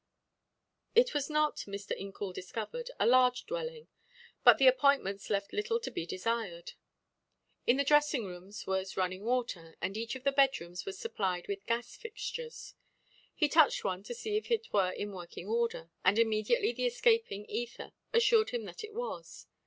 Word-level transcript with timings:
It 0.95 1.13
was 1.13 1.29
not, 1.29 1.57
Mr. 1.67 1.95
Incoul 1.95 2.33
discovered, 2.33 2.89
a 2.99 3.05
large 3.05 3.43
dwelling, 3.45 3.87
but 4.43 4.57
the 4.57 4.65
appointments 4.65 5.29
left 5.29 5.53
little 5.53 5.79
to 5.79 5.91
be 5.91 6.07
desired. 6.07 6.71
In 7.67 7.77
the 7.77 7.83
dressing 7.83 8.25
rooms 8.25 8.65
was 8.65 8.97
running 8.97 9.23
water, 9.25 9.75
and 9.79 9.95
each 9.95 10.15
of 10.15 10.23
the 10.23 10.31
bed 10.31 10.59
rooms 10.59 10.87
was 10.87 10.97
supplied 10.97 11.47
with 11.47 11.67
gas 11.67 11.95
fixtures. 11.95 12.73
He 13.35 13.47
touched 13.47 13.83
one 13.83 14.01
to 14.05 14.15
see 14.15 14.37
if 14.37 14.49
it 14.49 14.73
were 14.73 14.89
in 14.91 15.11
working 15.11 15.47
order, 15.47 15.91
and 16.03 16.17
immediately 16.17 16.71
the 16.71 16.87
escaping 16.87 17.45
ether 17.45 17.91
assured 18.11 18.49
him 18.49 18.65
that 18.65 18.83
it 18.83 18.95
was. 18.95 19.45